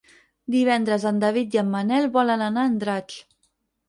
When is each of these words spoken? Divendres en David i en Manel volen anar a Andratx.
Divendres 0.53 1.03
en 1.09 1.19
David 1.23 1.57
i 1.57 1.59
en 1.63 1.69
Manel 1.73 2.07
volen 2.15 2.45
anar 2.47 2.63
a 2.65 2.71
Andratx. 2.71 3.19